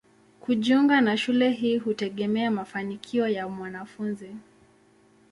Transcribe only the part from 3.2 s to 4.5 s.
ya mwanafunzi.